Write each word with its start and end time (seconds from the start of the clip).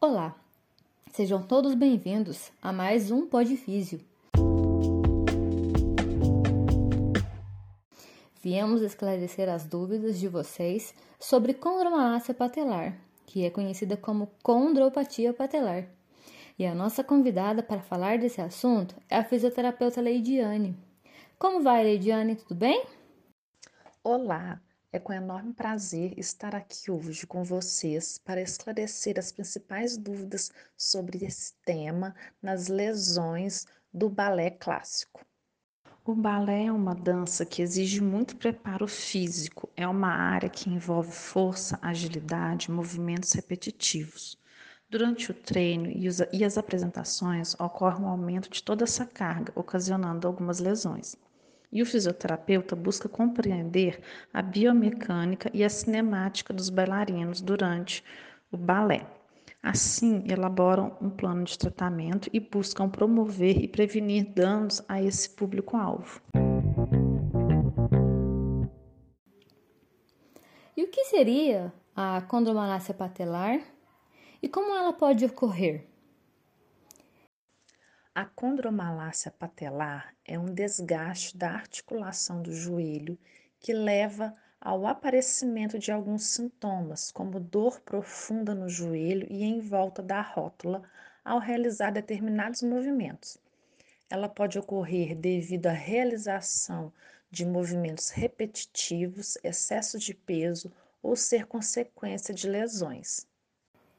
Olá, 0.00 0.32
sejam 1.10 1.42
todos 1.42 1.74
bem-vindos 1.74 2.52
a 2.62 2.72
mais 2.72 3.10
um 3.10 3.26
Podfísio. 3.26 4.00
Viemos 8.40 8.80
esclarecer 8.80 9.48
as 9.48 9.66
dúvidas 9.66 10.20
de 10.20 10.28
vocês 10.28 10.94
sobre 11.18 11.52
condromalácia 11.52 12.32
patelar, 12.32 12.96
que 13.26 13.44
é 13.44 13.50
conhecida 13.50 13.96
como 13.96 14.30
condropatia 14.40 15.34
patelar. 15.34 15.88
E 16.56 16.64
a 16.64 16.76
nossa 16.76 17.02
convidada 17.02 17.60
para 17.60 17.82
falar 17.82 18.18
desse 18.18 18.40
assunto 18.40 18.94
é 19.10 19.16
a 19.16 19.24
fisioterapeuta 19.24 20.00
Leidiane. 20.00 20.76
Como 21.40 21.60
vai, 21.60 21.82
Leidiane? 21.82 22.36
Tudo 22.36 22.54
bem? 22.54 22.86
Olá, 24.04 24.60
é 24.90 24.98
com 24.98 25.12
enorme 25.12 25.52
prazer 25.52 26.18
estar 26.18 26.54
aqui 26.54 26.90
hoje 26.90 27.26
com 27.26 27.44
vocês 27.44 28.18
para 28.24 28.40
esclarecer 28.40 29.18
as 29.18 29.30
principais 29.30 29.98
dúvidas 29.98 30.50
sobre 30.76 31.26
esse 31.26 31.52
tema 31.64 32.14
nas 32.40 32.68
lesões 32.68 33.66
do 33.92 34.08
balé 34.08 34.50
clássico. 34.50 35.24
O 36.06 36.14
balé 36.14 36.64
é 36.64 36.72
uma 36.72 36.94
dança 36.94 37.44
que 37.44 37.60
exige 37.60 38.00
muito 38.00 38.34
preparo 38.36 38.88
físico, 38.88 39.68
é 39.76 39.86
uma 39.86 40.08
área 40.08 40.48
que 40.48 40.70
envolve 40.70 41.12
força, 41.12 41.78
agilidade, 41.82 42.70
movimentos 42.70 43.32
repetitivos. 43.34 44.38
Durante 44.88 45.30
o 45.30 45.34
treino 45.34 45.86
e 46.32 46.44
as 46.44 46.56
apresentações 46.56 47.54
ocorre 47.60 48.02
um 48.02 48.08
aumento 48.08 48.48
de 48.48 48.62
toda 48.62 48.84
essa 48.84 49.04
carga, 49.04 49.52
ocasionando 49.54 50.26
algumas 50.26 50.60
lesões 50.60 51.14
e 51.70 51.82
o 51.82 51.86
fisioterapeuta 51.86 52.74
busca 52.74 53.08
compreender 53.08 54.00
a 54.32 54.40
biomecânica 54.42 55.50
e 55.52 55.62
a 55.62 55.68
cinemática 55.68 56.52
dos 56.52 56.70
bailarinos 56.70 57.40
durante 57.40 58.02
o 58.50 58.56
balé. 58.56 59.06
Assim, 59.62 60.24
elaboram 60.28 60.96
um 61.00 61.10
plano 61.10 61.44
de 61.44 61.58
tratamento 61.58 62.30
e 62.32 62.40
buscam 62.40 62.88
promover 62.88 63.62
e 63.62 63.68
prevenir 63.68 64.24
danos 64.32 64.82
a 64.88 65.02
esse 65.02 65.30
público-alvo. 65.30 66.22
E 70.76 70.84
o 70.84 70.88
que 70.88 71.04
seria 71.06 71.72
a 71.94 72.22
condromalácia 72.22 72.94
patelar 72.94 73.60
e 74.40 74.48
como 74.48 74.72
ela 74.72 74.92
pode 74.92 75.24
ocorrer? 75.24 75.84
A 78.18 78.24
condromalácia 78.24 79.30
patelar 79.30 80.12
é 80.24 80.36
um 80.36 80.46
desgaste 80.46 81.36
da 81.36 81.52
articulação 81.52 82.42
do 82.42 82.52
joelho 82.52 83.16
que 83.60 83.72
leva 83.72 84.34
ao 84.60 84.88
aparecimento 84.88 85.78
de 85.78 85.92
alguns 85.92 86.24
sintomas, 86.24 87.12
como 87.12 87.38
dor 87.38 87.80
profunda 87.80 88.56
no 88.56 88.68
joelho 88.68 89.24
e 89.30 89.44
em 89.44 89.60
volta 89.60 90.02
da 90.02 90.20
rótula 90.20 90.82
ao 91.24 91.38
realizar 91.38 91.92
determinados 91.92 92.60
movimentos. 92.60 93.38
Ela 94.10 94.28
pode 94.28 94.58
ocorrer 94.58 95.14
devido 95.14 95.68
à 95.68 95.72
realização 95.72 96.92
de 97.30 97.46
movimentos 97.46 98.10
repetitivos, 98.10 99.38
excesso 99.44 99.96
de 99.96 100.12
peso 100.12 100.72
ou 101.00 101.14
ser 101.14 101.46
consequência 101.46 102.34
de 102.34 102.48
lesões. 102.48 103.28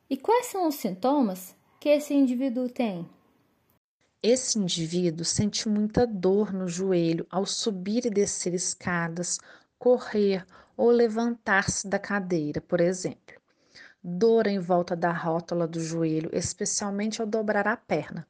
E 0.10 0.18
quais 0.18 0.48
são 0.48 0.68
os 0.68 0.76
sintomas 0.76 1.56
que 1.80 1.88
esse 1.88 2.14
indivíduo 2.14 2.68
tem? 2.68 3.10
Esse 4.22 4.60
indivíduo 4.60 5.24
sente 5.24 5.70
muita 5.70 6.06
dor 6.06 6.52
no 6.52 6.68
joelho 6.68 7.26
ao 7.30 7.46
subir 7.46 8.06
e 8.06 8.10
descer 8.10 8.54
escadas, 8.54 9.40
correr 9.78 10.46
ou 10.76 10.92
levantar-se 10.92 11.88
da 11.88 11.98
cadeira, 11.98 12.60
por 12.60 12.82
exemplo. 12.82 13.40
Dor 14.04 14.48
em 14.48 14.60
volta 14.60 14.94
da 14.94 15.14
rótula 15.14 15.66
do 15.66 15.80
joelho, 15.80 16.30
especialmente 16.34 17.22
ao 17.22 17.28
dobrar 17.28 17.66
a 17.66 17.78
perna. 17.78 18.28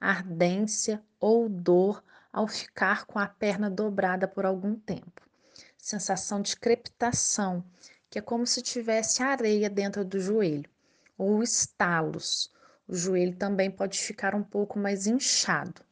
Ardência 0.00 1.02
ou 1.18 1.48
dor 1.48 2.04
ao 2.32 2.46
ficar 2.46 3.04
com 3.04 3.18
a 3.18 3.26
perna 3.26 3.68
dobrada 3.68 4.28
por 4.28 4.46
algum 4.46 4.76
tempo. 4.76 5.22
Sensação 5.76 6.40
de 6.40 6.56
crepitação, 6.56 7.64
que 8.08 8.20
é 8.20 8.22
como 8.22 8.46
se 8.46 8.62
tivesse 8.62 9.24
areia 9.24 9.68
dentro 9.68 10.04
do 10.04 10.20
joelho, 10.20 10.70
ou 11.18 11.42
estalos 11.42 12.52
o 12.86 12.94
joelho 12.94 13.36
também 13.36 13.70
pode 13.70 13.98
ficar 13.98 14.34
um 14.34 14.42
pouco 14.42 14.78
mais 14.78 15.06
inchado. 15.06 15.82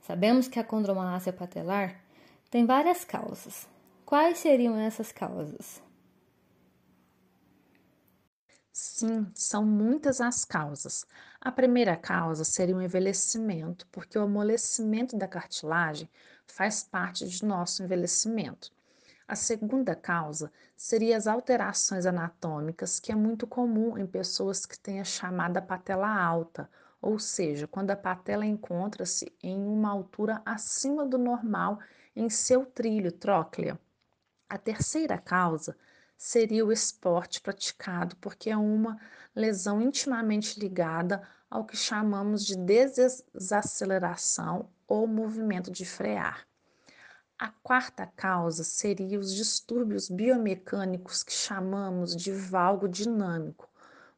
Sabemos 0.00 0.46
que 0.46 0.58
a 0.60 0.64
condromalácia 0.64 1.32
patelar 1.32 2.00
tem 2.50 2.64
várias 2.64 3.04
causas. 3.04 3.68
Quais 4.04 4.38
seriam 4.38 4.78
essas 4.78 5.10
causas? 5.10 5.82
Sim, 8.72 9.26
são 9.34 9.64
muitas 9.64 10.20
as 10.20 10.44
causas. 10.44 11.06
A 11.40 11.50
primeira 11.50 11.96
causa 11.96 12.44
seria 12.44 12.76
o 12.76 12.82
envelhecimento, 12.82 13.86
porque 13.90 14.18
o 14.18 14.22
amolecimento 14.22 15.16
da 15.16 15.26
cartilagem 15.26 16.08
faz 16.46 16.84
parte 16.84 17.26
de 17.26 17.42
nosso 17.44 17.82
envelhecimento. 17.82 18.70
A 19.28 19.34
segunda 19.34 19.96
causa 19.96 20.52
seria 20.76 21.16
as 21.16 21.26
alterações 21.26 22.06
anatômicas, 22.06 23.00
que 23.00 23.10
é 23.10 23.14
muito 23.14 23.44
comum 23.44 23.98
em 23.98 24.06
pessoas 24.06 24.64
que 24.64 24.78
têm 24.78 25.00
a 25.00 25.04
chamada 25.04 25.60
patela 25.60 26.08
alta, 26.08 26.70
ou 27.02 27.18
seja, 27.18 27.66
quando 27.66 27.90
a 27.90 27.96
patela 27.96 28.46
encontra-se 28.46 29.36
em 29.42 29.64
uma 29.64 29.90
altura 29.90 30.40
acima 30.44 31.04
do 31.04 31.18
normal 31.18 31.80
em 32.14 32.30
seu 32.30 32.64
trilho 32.64 33.10
tróclea. 33.10 33.76
A 34.48 34.56
terceira 34.56 35.18
causa 35.18 35.76
seria 36.16 36.64
o 36.64 36.70
esporte 36.70 37.40
praticado, 37.40 38.14
porque 38.16 38.48
é 38.48 38.56
uma 38.56 38.96
lesão 39.34 39.82
intimamente 39.82 40.60
ligada 40.60 41.20
ao 41.50 41.64
que 41.64 41.76
chamamos 41.76 42.46
de 42.46 42.56
desaceleração 42.56 44.70
ou 44.86 45.08
movimento 45.08 45.68
de 45.70 45.84
frear. 45.84 46.46
A 47.38 47.48
quarta 47.62 48.06
causa 48.16 48.64
seria 48.64 49.18
os 49.18 49.34
distúrbios 49.34 50.08
biomecânicos 50.08 51.22
que 51.22 51.32
chamamos 51.32 52.16
de 52.16 52.32
valgo 52.32 52.88
dinâmico, 52.88 53.68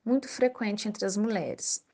muito 0.05 0.29
frequente 0.29 0.87
entre 0.87 1.05
as 1.05 1.17
mulheres. 1.17 1.85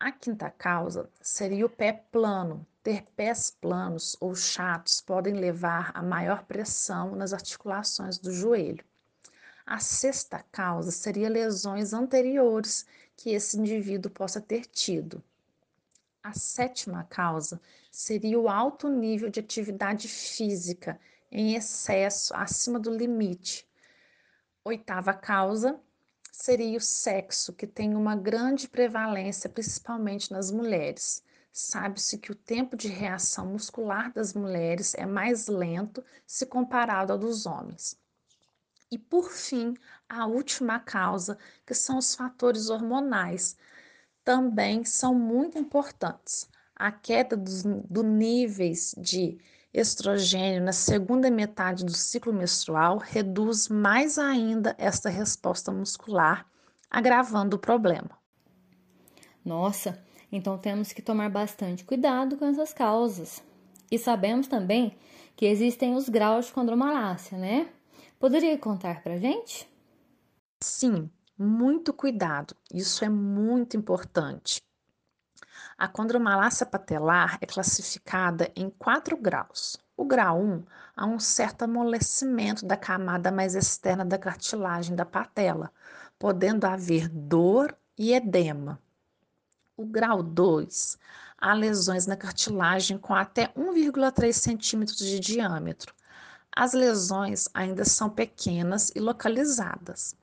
A 0.00 0.10
quinta 0.10 0.48
causa 0.48 1.10
seria 1.20 1.66
o 1.66 1.68
pé 1.68 1.92
plano. 2.10 2.66
Ter 2.82 3.02
pés 3.14 3.50
planos 3.50 4.16
ou 4.18 4.34
chatos 4.34 5.02
podem 5.02 5.34
levar 5.34 5.90
a 5.94 6.02
maior 6.02 6.44
pressão 6.44 7.14
nas 7.14 7.34
articulações 7.34 8.16
do 8.16 8.32
joelho. 8.32 8.84
A 9.66 9.80
sexta 9.80 10.42
causa 10.50 10.90
seria 10.92 11.28
lesões 11.28 11.92
anteriores 11.92 12.86
que 13.14 13.30
esse 13.34 13.58
indivíduo 13.58 14.10
possa 14.10 14.40
ter 14.40 14.64
tido. 14.64 15.22
A 16.26 16.32
sétima 16.32 17.04
causa 17.04 17.60
seria 17.88 18.36
o 18.36 18.48
alto 18.48 18.88
nível 18.88 19.30
de 19.30 19.38
atividade 19.38 20.08
física 20.08 20.98
em 21.30 21.54
excesso 21.54 22.34
acima 22.34 22.80
do 22.80 22.90
limite. 22.90 23.64
Oitava 24.64 25.14
causa 25.14 25.78
seria 26.32 26.78
o 26.78 26.80
sexo, 26.80 27.52
que 27.52 27.64
tem 27.64 27.94
uma 27.94 28.16
grande 28.16 28.66
prevalência, 28.66 29.48
principalmente 29.48 30.32
nas 30.32 30.50
mulheres. 30.50 31.22
Sabe-se 31.52 32.18
que 32.18 32.32
o 32.32 32.34
tempo 32.34 32.76
de 32.76 32.88
reação 32.88 33.46
muscular 33.46 34.12
das 34.12 34.34
mulheres 34.34 34.94
é 34.94 35.06
mais 35.06 35.46
lento 35.46 36.04
se 36.26 36.44
comparado 36.44 37.12
ao 37.12 37.18
dos 37.20 37.46
homens. 37.46 37.96
E 38.90 38.98
por 38.98 39.30
fim, 39.30 39.74
a 40.08 40.26
última 40.26 40.80
causa, 40.80 41.38
que 41.64 41.72
são 41.72 41.98
os 41.98 42.16
fatores 42.16 42.68
hormonais, 42.68 43.56
também 44.26 44.84
são 44.84 45.14
muito 45.14 45.56
importantes. 45.56 46.50
A 46.74 46.90
queda 46.90 47.36
dos 47.36 47.62
do 47.62 48.02
níveis 48.02 48.92
de 48.98 49.38
estrogênio 49.72 50.64
na 50.64 50.72
segunda 50.72 51.30
metade 51.30 51.84
do 51.84 51.92
ciclo 51.92 52.32
menstrual 52.32 52.98
reduz 52.98 53.68
mais 53.68 54.18
ainda 54.18 54.74
esta 54.78 55.08
resposta 55.08 55.70
muscular, 55.70 56.44
agravando 56.90 57.54
o 57.54 57.58
problema. 57.58 58.18
Nossa, 59.44 60.04
então 60.32 60.58
temos 60.58 60.92
que 60.92 61.00
tomar 61.00 61.30
bastante 61.30 61.84
cuidado 61.84 62.36
com 62.36 62.46
essas 62.46 62.72
causas. 62.72 63.40
E 63.88 63.96
sabemos 63.96 64.48
também 64.48 64.96
que 65.36 65.46
existem 65.46 65.94
os 65.94 66.08
graus 66.08 66.46
de 66.46 66.52
condromalácia, 66.52 67.38
né? 67.38 67.68
Poderia 68.18 68.58
contar 68.58 69.04
pra 69.04 69.18
gente? 69.18 69.68
Sim, 70.60 71.08
muito 71.38 71.92
cuidado, 71.92 72.56
isso 72.72 73.04
é 73.04 73.08
muito 73.08 73.76
importante. 73.76 74.62
A 75.78 75.86
condromalácia 75.86 76.64
patelar 76.64 77.36
é 77.40 77.46
classificada 77.46 78.50
em 78.56 78.70
quatro 78.70 79.16
graus. 79.16 79.76
O 79.96 80.04
grau 80.04 80.40
1 80.40 80.64
há 80.96 81.06
um 81.06 81.18
certo 81.18 81.62
amolecimento 81.62 82.64
da 82.64 82.76
camada 82.76 83.30
mais 83.30 83.54
externa 83.54 84.04
da 84.04 84.18
cartilagem 84.18 84.96
da 84.96 85.04
patela, 85.04 85.70
podendo 86.18 86.64
haver 86.64 87.08
dor 87.08 87.76
e 87.98 88.14
edema. 88.14 88.80
O 89.76 89.84
grau 89.84 90.22
2 90.22 90.98
há 91.38 91.52
lesões 91.52 92.06
na 92.06 92.16
cartilagem 92.16 92.96
com 92.96 93.14
até 93.14 93.48
1,3 93.48 94.32
centímetros 94.32 94.98
de 94.98 95.20
diâmetro. 95.20 95.94
As 96.50 96.72
lesões 96.72 97.48
ainda 97.52 97.84
são 97.84 98.08
pequenas 98.08 98.90
e 98.94 99.00
localizadas. 99.00 100.16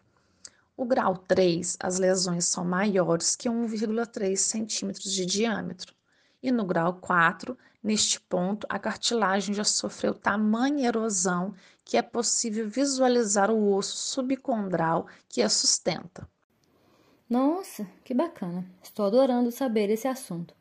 O 0.76 0.86
grau 0.86 1.16
3, 1.16 1.78
as 1.80 2.00
lesões 2.00 2.46
são 2.46 2.66
maiores 2.66 3.36
que 3.36 3.48
1,3 3.48 4.36
centímetros 4.38 5.12
de 5.14 5.26
diâmetro. 5.26 5.94
E 6.42 6.52
no 6.52 6.66
grau 6.66 6.96
4, 6.96 7.58
neste 7.82 8.20
ponto, 8.20 8.66
a 8.68 8.80
cartilagem 8.80 9.54
já 9.54 9.64
sofreu 9.64 10.14
tamanha 10.14 10.88
erosão 10.88 11.54
que 11.86 11.96
é 11.96 12.02
possível 12.02 12.68
visualizar 12.68 13.52
o 13.52 13.76
osso 13.76 13.96
subcondral 13.96 15.08
que 15.30 15.42
a 15.42 15.50
sustenta. 15.50 16.28
Nossa, 17.30 17.88
que 18.04 18.14
bacana! 18.14 18.66
Estou 18.82 19.06
adorando 19.06 19.52
saber 19.52 19.90
esse 19.90 20.08
assunto. 20.08 20.56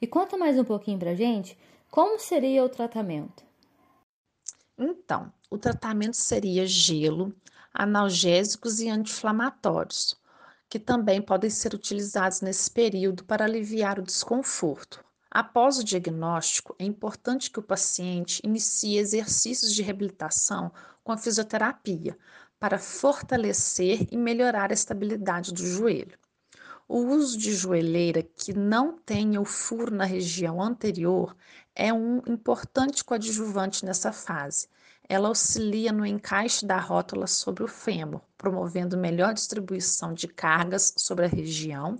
E 0.00 0.06
conta 0.06 0.36
mais 0.36 0.58
um 0.58 0.64
pouquinho 0.64 0.98
pra 0.98 1.14
gente 1.14 1.56
como 1.90 2.18
seria 2.18 2.64
o 2.64 2.68
tratamento. 2.68 3.44
Então, 4.76 5.32
o 5.48 5.56
tratamento 5.56 6.16
seria 6.16 6.66
gelo, 6.66 7.32
analgésicos 7.74 8.80
e 8.80 8.88
anti-inflamatórios, 8.88 10.16
que 10.68 10.78
também 10.78 11.20
podem 11.20 11.50
ser 11.50 11.74
utilizados 11.74 12.40
nesse 12.40 12.70
período 12.70 13.24
para 13.24 13.44
aliviar 13.44 13.98
o 13.98 14.02
desconforto. 14.02 15.04
Após 15.30 15.78
o 15.78 15.84
diagnóstico, 15.84 16.76
é 16.78 16.84
importante 16.84 17.50
que 17.50 17.58
o 17.58 17.62
paciente 17.62 18.40
inicie 18.44 18.98
exercícios 18.98 19.74
de 19.74 19.82
reabilitação 19.82 20.70
com 21.02 21.10
a 21.10 21.18
fisioterapia 21.18 22.16
para 22.60 22.78
fortalecer 22.78 24.06
e 24.12 24.16
melhorar 24.16 24.70
a 24.70 24.74
estabilidade 24.74 25.52
do 25.52 25.66
joelho. 25.66 26.16
O 26.86 26.98
uso 26.98 27.36
de 27.36 27.52
joelheira 27.52 28.22
que 28.22 28.52
não 28.52 28.96
tenha 28.96 29.40
o 29.40 29.44
furo 29.44 29.92
na 29.92 30.04
região 30.04 30.62
anterior 30.62 31.36
é 31.74 31.92
um 31.92 32.18
importante 32.26 33.02
coadjuvante 33.02 33.84
nessa 33.84 34.12
fase. 34.12 34.68
Ela 35.08 35.28
auxilia 35.28 35.92
no 35.92 36.06
encaixe 36.06 36.64
da 36.64 36.78
rótula 36.78 37.26
sobre 37.26 37.62
o 37.62 37.68
fêmur, 37.68 38.20
promovendo 38.38 38.96
melhor 38.96 39.34
distribuição 39.34 40.14
de 40.14 40.26
cargas 40.26 40.94
sobre 40.96 41.26
a 41.26 41.28
região 41.28 41.98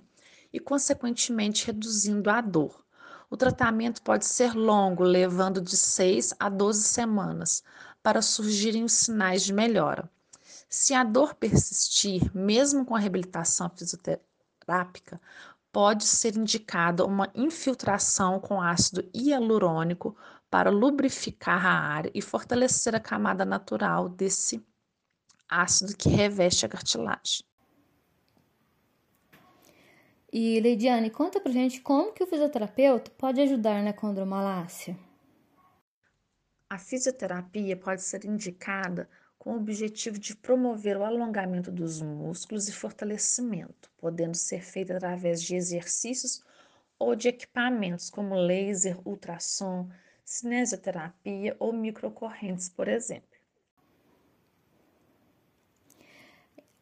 e, 0.51 0.59
consequentemente, 0.59 1.67
reduzindo 1.67 2.29
a 2.29 2.41
dor. 2.41 2.83
O 3.29 3.37
tratamento 3.37 4.01
pode 4.01 4.25
ser 4.25 4.53
longo, 4.53 5.03
levando 5.03 5.61
de 5.61 5.75
6 5.75 6.33
a 6.39 6.49
12 6.49 6.83
semanas, 6.83 7.63
para 8.01 8.21
surgirem 8.21 8.83
os 8.83 8.93
sinais 8.93 9.43
de 9.43 9.53
melhora. 9.53 10.09
Se 10.69 10.93
a 10.93 11.03
dor 11.03 11.35
persistir, 11.35 12.31
mesmo 12.35 12.85
com 12.85 12.95
a 12.95 12.99
reabilitação 12.99 13.69
fisioterápica, 13.69 15.19
pode 15.71 16.05
ser 16.05 16.37
indicada 16.37 17.05
uma 17.05 17.29
infiltração 17.35 18.39
com 18.39 18.61
ácido 18.61 19.03
hialurônico 19.13 20.15
para 20.55 20.69
lubrificar 20.69 21.65
a 21.65 21.77
área 21.77 22.09
e 22.15 22.21
fortalecer 22.21 22.95
a 22.95 22.99
camada 23.01 23.43
natural 23.43 24.07
desse 24.07 24.65
ácido 25.49 25.97
que 25.97 26.07
reveste 26.07 26.65
a 26.65 26.69
cartilagem. 26.69 27.43
E 30.31 30.57
Leidiane, 30.61 31.09
conta 31.09 31.41
pra 31.41 31.51
gente 31.51 31.81
como 31.81 32.13
que 32.13 32.23
o 32.23 32.25
fisioterapeuta 32.25 33.11
pode 33.17 33.41
ajudar 33.41 33.83
na 33.83 33.91
condromalácia. 33.91 34.97
A 36.69 36.77
fisioterapia 36.77 37.75
pode 37.75 38.01
ser 38.01 38.23
indicada 38.23 39.09
com 39.37 39.55
o 39.55 39.57
objetivo 39.57 40.17
de 40.17 40.37
promover 40.37 40.95
o 40.95 41.03
alongamento 41.03 41.69
dos 41.69 42.01
músculos 42.01 42.69
e 42.69 42.71
fortalecimento, 42.71 43.91
podendo 43.97 44.37
ser 44.37 44.63
feita 44.63 44.95
através 44.95 45.43
de 45.43 45.53
exercícios 45.53 46.41
ou 46.97 47.13
de 47.13 47.27
equipamentos 47.27 48.09
como 48.09 48.35
laser, 48.35 48.97
ultrassom, 49.05 49.89
cinesioterapia 50.25 51.55
ou 51.59 51.71
microcorrentes, 51.71 52.67
por 52.67 52.87
exemplo. 52.87 53.29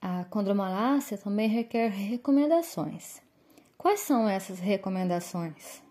A 0.01 0.25
condromalácia 0.25 1.17
também 1.17 1.47
requer 1.47 1.89
recomendações. 1.89 3.21
Quais 3.77 3.99
são 3.99 4.27
essas 4.27 4.59
recomendações? 4.59 5.83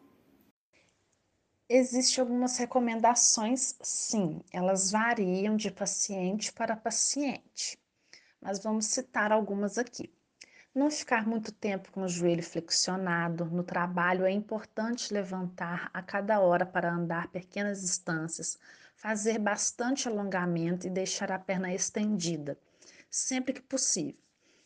Existem 1.68 2.20
algumas 2.20 2.58
recomendações, 2.58 3.74
sim, 3.82 4.42
elas 4.52 4.90
variam 4.90 5.56
de 5.56 5.70
paciente 5.70 6.52
para 6.52 6.76
paciente, 6.76 7.78
mas 8.40 8.62
vamos 8.62 8.86
citar 8.86 9.32
algumas 9.32 9.78
aqui. 9.78 10.12
Não 10.74 10.90
ficar 10.90 11.26
muito 11.26 11.52
tempo 11.52 11.92
com 11.92 12.02
o 12.02 12.08
joelho 12.08 12.42
flexionado. 12.42 13.44
No 13.44 13.62
trabalho 13.62 14.24
é 14.24 14.30
importante 14.30 15.12
levantar 15.12 15.90
a 15.92 16.00
cada 16.00 16.40
hora 16.40 16.64
para 16.64 16.90
andar 16.90 17.28
pequenas 17.28 17.82
distâncias, 17.82 18.58
fazer 18.96 19.38
bastante 19.38 20.08
alongamento 20.08 20.86
e 20.86 20.90
deixar 20.90 21.30
a 21.30 21.38
perna 21.38 21.74
estendida, 21.74 22.58
sempre 23.10 23.52
que 23.52 23.60
possível. 23.60 24.18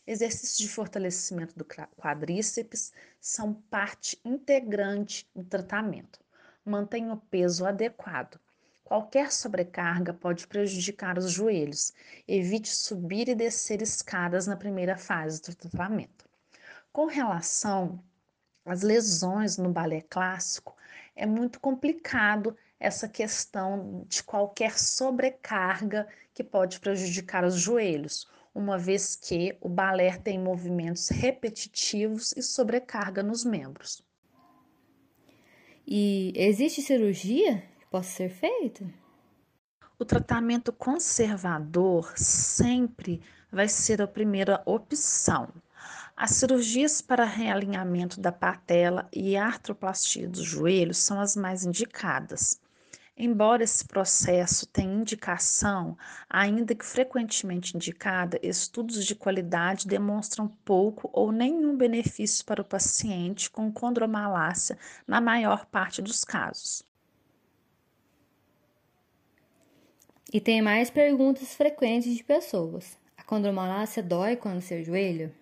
Exercícios 0.07 0.59
de 0.59 0.69
fortalecimento 0.69 1.57
do 1.59 1.65
quadríceps 1.65 2.93
são 3.21 3.53
parte 3.53 4.21
integrante 4.25 5.29
do 5.35 5.43
tratamento. 5.43 6.21
Mantenha 6.65 7.15
o 7.15 7.17
peso 7.17 7.67
adequado. 7.67 8.39
Qualquer 8.87 9.33
sobrecarga 9.33 10.15
pode 10.15 10.47
prejudicar 10.47 11.19
os 11.19 11.33
joelhos. 11.33 11.93
Evite 12.27 12.69
subir 12.69 13.29
e 13.29 13.35
descer 13.35 13.83
escadas 13.83 14.47
na 14.47 14.57
primeira 14.57 14.97
fase 14.97 15.43
do 15.43 15.57
tratamento. 15.57 16.25
Com 16.93 17.07
relação 17.07 17.99
às 18.65 18.83
lesões 18.83 19.59
no 19.59 19.73
balé 19.73 20.03
clássico, 20.03 20.77
é 21.17 21.27
muito 21.27 21.59
complicado 21.59 22.57
essa 22.79 23.09
questão 23.09 24.05
de 24.09 24.23
qualquer 24.23 24.79
sobrecarga 24.79 26.07
que 26.33 26.45
pode 26.45 26.79
prejudicar 26.79 27.45
os 27.45 27.57
joelhos 27.57 28.29
uma 28.55 28.79
vez 28.79 29.17
que 29.17 29.59
o 29.61 29.69
balé 29.69 30.17
tem 30.17 30.39
movimentos 30.39 31.09
repetitivos 31.09 32.33
e 32.37 32.43
sobrecarga 32.43 33.21
nos 33.21 33.45
membros. 33.45 34.01
E 35.85 36.33
existe 36.37 36.83
cirurgia 36.83 37.65
possa 37.97 38.11
ser 38.11 38.29
feita? 38.29 38.85
O 39.99 40.05
tratamento 40.05 40.71
conservador 40.71 42.13
sempre 42.15 43.23
vai 43.51 43.69
ser 43.69 44.03
a 44.03 44.07
primeira 44.07 44.63
opção. 44.67 45.49
As 46.15 46.33
cirurgias 46.33 47.01
para 47.01 47.25
realinhamento 47.25 48.21
da 48.21 48.31
patela 48.31 49.09
e 49.11 49.35
artroplastia 49.35 50.29
dos 50.29 50.43
joelhos 50.43 50.99
são 50.99 51.19
as 51.19 51.35
mais 51.37 51.65
indicadas. 51.65 52.61
Embora 53.17 53.65
esse 53.65 53.87
processo 53.87 54.67
tenha 54.67 54.93
indicação, 54.93 55.97
ainda 56.29 56.75
que 56.75 56.85
frequentemente 56.85 57.75
indicada, 57.75 58.39
estudos 58.43 59.07
de 59.07 59.15
qualidade 59.15 59.89
demonstram 59.89 60.49
pouco 60.67 61.09
ou 61.15 61.33
nenhum 61.33 61.75
benefício 61.75 62.45
para 62.45 62.61
o 62.61 62.65
paciente 62.65 63.51
com 63.51 63.73
condromalácia 63.73 64.77
na 65.07 65.19
maior 65.19 65.65
parte 65.65 66.03
dos 66.03 66.25
casos. 66.25 66.85
E 70.33 70.41
tem 70.41 70.61
mais 70.61 70.91
perguntas 70.91 71.55
frequentes 71.55 72.15
de 72.17 72.25
pessoas. 72.25 72.99
A 73.17 73.23
condromalácia 73.23 74.03
dói 74.03 74.37
quando 74.37 74.61
se 74.61 74.75
ajoelha? 74.75 75.33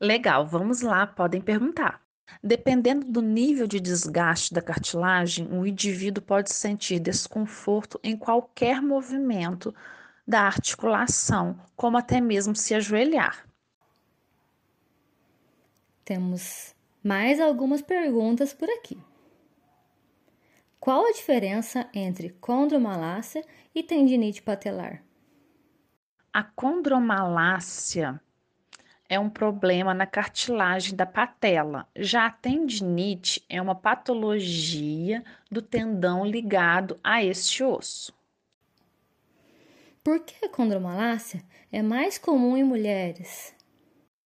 Legal, 0.00 0.46
vamos 0.46 0.80
lá, 0.80 1.06
podem 1.06 1.40
perguntar. 1.40 2.00
Dependendo 2.42 3.06
do 3.10 3.22
nível 3.22 3.66
de 3.66 3.78
desgaste 3.78 4.52
da 4.52 4.60
cartilagem, 4.60 5.48
o 5.52 5.66
indivíduo 5.66 6.22
pode 6.22 6.52
sentir 6.52 6.98
desconforto 6.98 8.00
em 8.02 8.16
qualquer 8.16 8.82
movimento 8.82 9.74
da 10.26 10.42
articulação, 10.42 11.58
como 11.76 11.96
até 11.96 12.20
mesmo 12.20 12.56
se 12.56 12.74
ajoelhar. 12.74 13.46
Temos 16.04 16.74
mais 17.02 17.40
algumas 17.40 17.80
perguntas 17.80 18.52
por 18.52 18.68
aqui. 18.68 18.98
Qual 20.78 21.06
a 21.06 21.12
diferença 21.12 21.88
entre 21.92 22.30
condromalácia 22.30 23.44
e 23.74 23.82
tendinite 23.82 24.42
patelar? 24.42 25.02
A 26.32 26.42
condromalácia 26.42 28.20
é 29.08 29.18
um 29.18 29.30
problema 29.30 29.94
na 29.94 30.06
cartilagem 30.06 30.94
da 30.94 31.06
patela. 31.06 31.88
Já 31.96 32.26
a 32.26 32.30
tendinite 32.30 33.44
é 33.48 33.60
uma 33.60 33.74
patologia 33.74 35.24
do 35.50 35.62
tendão 35.62 36.24
ligado 36.24 36.98
a 37.02 37.22
este 37.24 37.64
osso. 37.64 38.14
Por 40.04 40.20
que 40.20 40.44
a 40.44 40.48
condromalácia 40.48 41.42
é 41.72 41.82
mais 41.82 42.18
comum 42.18 42.56
em 42.56 42.62
mulheres? 42.62 43.54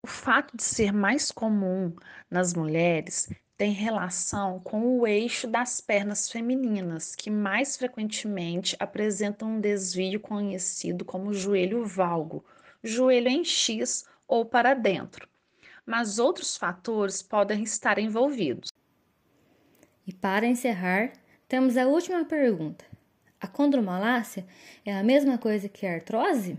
O 0.02 0.06
fato 0.06 0.56
de 0.56 0.62
ser 0.62 0.92
mais 0.92 1.30
comum 1.30 1.94
nas 2.30 2.54
mulheres 2.54 3.28
tem 3.60 3.72
relação 3.72 4.58
com 4.58 4.98
o 4.98 5.06
eixo 5.06 5.46
das 5.46 5.82
pernas 5.82 6.30
femininas, 6.30 7.14
que 7.14 7.28
mais 7.28 7.76
frequentemente 7.76 8.74
apresentam 8.80 9.50
um 9.50 9.60
desvio 9.60 10.18
conhecido 10.18 11.04
como 11.04 11.34
joelho 11.34 11.84
valgo, 11.84 12.42
joelho 12.82 13.28
em 13.28 13.44
X 13.44 14.06
ou 14.26 14.46
para 14.46 14.72
dentro, 14.72 15.28
mas 15.84 16.18
outros 16.18 16.56
fatores 16.56 17.20
podem 17.20 17.62
estar 17.62 17.98
envolvidos. 17.98 18.72
E 20.06 20.12
para 20.14 20.46
encerrar, 20.46 21.12
temos 21.46 21.76
a 21.76 21.86
última 21.86 22.24
pergunta. 22.24 22.86
A 23.38 23.46
condromalácia 23.46 24.46
é 24.86 24.98
a 24.98 25.04
mesma 25.04 25.36
coisa 25.36 25.68
que 25.68 25.86
a 25.86 25.96
artrose? 25.96 26.58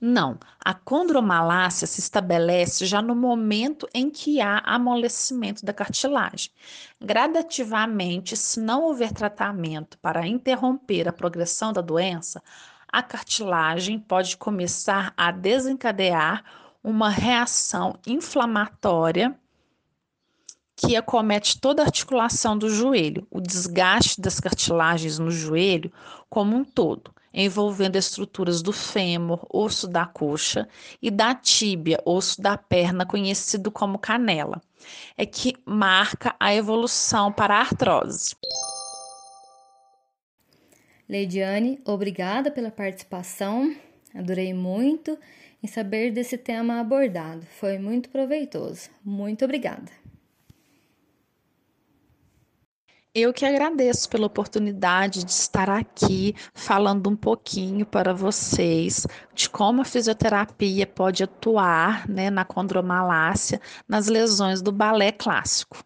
Não, 0.00 0.38
a 0.64 0.72
condromalácia 0.72 1.86
se 1.86 2.00
estabelece 2.00 2.86
já 2.86 3.02
no 3.02 3.14
momento 3.14 3.86
em 3.92 4.08
que 4.08 4.40
há 4.40 4.58
amolecimento 4.64 5.62
da 5.62 5.74
cartilagem. 5.74 6.50
Gradativamente, 6.98 8.34
se 8.34 8.58
não 8.60 8.84
houver 8.84 9.12
tratamento 9.12 9.98
para 9.98 10.26
interromper 10.26 11.06
a 11.06 11.12
progressão 11.12 11.70
da 11.70 11.82
doença, 11.82 12.42
a 12.90 13.02
cartilagem 13.02 13.98
pode 13.98 14.38
começar 14.38 15.12
a 15.18 15.30
desencadear 15.30 16.44
uma 16.82 17.10
reação 17.10 17.98
inflamatória 18.06 19.38
que 20.74 20.96
acomete 20.96 21.60
toda 21.60 21.82
a 21.82 21.84
articulação 21.84 22.56
do 22.56 22.70
joelho, 22.70 23.26
o 23.30 23.38
desgaste 23.38 24.18
das 24.18 24.40
cartilagens 24.40 25.18
no 25.18 25.30
joelho 25.30 25.92
como 26.30 26.56
um 26.56 26.64
todo 26.64 27.12
envolvendo 27.32 27.96
estruturas 27.96 28.62
do 28.62 28.72
fêmur, 28.72 29.46
osso 29.48 29.86
da 29.86 30.06
coxa, 30.06 30.68
e 31.00 31.10
da 31.10 31.34
tíbia, 31.34 32.00
osso 32.04 32.40
da 32.40 32.56
perna, 32.56 33.06
conhecido 33.06 33.70
como 33.70 33.98
canela, 33.98 34.60
é 35.16 35.24
que 35.24 35.56
marca 35.64 36.34
a 36.38 36.54
evolução 36.54 37.32
para 37.32 37.54
a 37.54 37.60
artrose. 37.60 38.34
Leidiane, 41.08 41.80
obrigada 41.84 42.50
pela 42.50 42.70
participação. 42.70 43.74
Adorei 44.14 44.54
muito 44.54 45.18
em 45.62 45.66
saber 45.66 46.10
desse 46.12 46.38
tema 46.38 46.80
abordado. 46.80 47.44
Foi 47.58 47.78
muito 47.78 48.08
proveitoso. 48.08 48.90
Muito 49.04 49.44
obrigada. 49.44 49.99
Eu 53.12 53.32
que 53.32 53.44
agradeço 53.44 54.08
pela 54.08 54.26
oportunidade 54.26 55.24
de 55.24 55.32
estar 55.32 55.68
aqui 55.68 56.32
falando 56.54 57.10
um 57.10 57.16
pouquinho 57.16 57.84
para 57.84 58.14
vocês 58.14 59.04
de 59.34 59.50
como 59.50 59.82
a 59.82 59.84
fisioterapia 59.84 60.86
pode 60.86 61.24
atuar 61.24 62.08
né, 62.08 62.30
na 62.30 62.44
condromalácia 62.44 63.60
nas 63.88 64.06
lesões 64.06 64.62
do 64.62 64.70
balé 64.70 65.10
clássico. 65.10 65.84